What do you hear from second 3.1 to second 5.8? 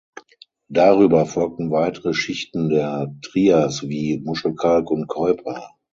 Trias wie Muschelkalk und Keuper.